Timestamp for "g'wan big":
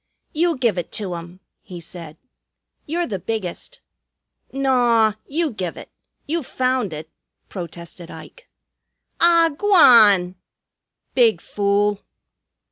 9.55-11.39